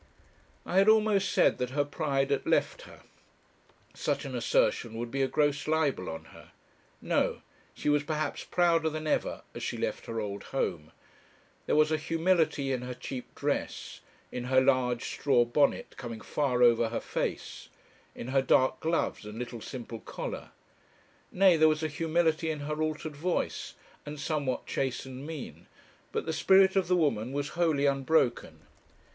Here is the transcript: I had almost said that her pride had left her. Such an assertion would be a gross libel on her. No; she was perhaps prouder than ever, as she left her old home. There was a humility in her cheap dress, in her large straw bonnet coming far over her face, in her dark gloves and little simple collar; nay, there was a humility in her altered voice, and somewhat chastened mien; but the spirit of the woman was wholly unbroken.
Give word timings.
I 0.65 0.77
had 0.79 0.89
almost 0.89 1.31
said 1.31 1.59
that 1.59 1.69
her 1.77 1.85
pride 1.85 2.31
had 2.31 2.47
left 2.47 2.81
her. 2.89 3.01
Such 3.93 4.25
an 4.25 4.33
assertion 4.33 4.95
would 4.95 5.11
be 5.11 5.21
a 5.21 5.27
gross 5.27 5.67
libel 5.67 6.09
on 6.09 6.23
her. 6.33 6.53
No; 7.03 7.43
she 7.75 7.87
was 7.87 8.01
perhaps 8.01 8.43
prouder 8.43 8.89
than 8.89 9.05
ever, 9.05 9.43
as 9.53 9.61
she 9.61 9.77
left 9.77 10.07
her 10.07 10.19
old 10.19 10.45
home. 10.45 10.91
There 11.67 11.75
was 11.75 11.91
a 11.91 11.97
humility 11.97 12.71
in 12.71 12.81
her 12.81 12.95
cheap 12.95 13.35
dress, 13.35 14.01
in 14.31 14.45
her 14.45 14.59
large 14.59 15.03
straw 15.03 15.45
bonnet 15.45 15.93
coming 15.97 16.21
far 16.21 16.63
over 16.63 16.89
her 16.89 16.99
face, 16.99 17.69
in 18.15 18.29
her 18.29 18.41
dark 18.41 18.79
gloves 18.79 19.23
and 19.23 19.37
little 19.37 19.61
simple 19.61 19.99
collar; 19.99 20.49
nay, 21.31 21.57
there 21.57 21.69
was 21.69 21.83
a 21.83 21.87
humility 21.87 22.49
in 22.49 22.61
her 22.61 22.81
altered 22.81 23.15
voice, 23.15 23.75
and 24.03 24.19
somewhat 24.19 24.65
chastened 24.65 25.27
mien; 25.27 25.67
but 26.11 26.25
the 26.25 26.33
spirit 26.33 26.75
of 26.75 26.87
the 26.87 26.95
woman 26.97 27.31
was 27.33 27.49
wholly 27.49 27.85
unbroken. 27.85 28.61